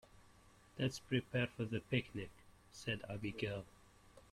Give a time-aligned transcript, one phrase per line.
[0.79, 2.31] "Let's prepare for the picnic!",
[2.71, 3.65] said Abigail.